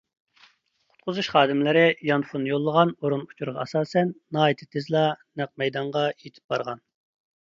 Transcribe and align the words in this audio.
قۇتقۇزۇش 0.91 1.27
خادىملىرى 1.33 1.83
يانفون 2.11 2.47
يوللىغان 2.51 2.95
ئورۇن 2.95 3.23
ئۇچۇرىغا 3.27 3.67
ئاساسەن، 3.67 4.15
ناھايىتى 4.39 4.69
تېزلا 4.77 5.07
نەق 5.43 5.53
مەيدانغا 5.65 6.07
يېتىپ 6.15 6.55
بارغان. 6.57 6.83